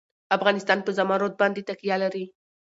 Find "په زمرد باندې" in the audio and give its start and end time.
0.83-1.61